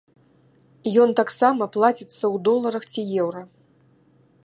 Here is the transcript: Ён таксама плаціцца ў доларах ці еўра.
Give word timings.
Ён 1.03 1.09
таксама 1.19 1.63
плаціцца 1.77 2.11
ў 2.11 2.35
доларах 2.49 2.83
ці 2.93 3.01
еўра. 3.25 3.41